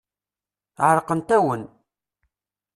[0.87, 1.63] Ɛerqent-awen.